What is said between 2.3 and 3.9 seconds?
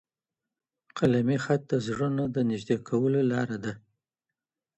د نږدې کولو لاره ده.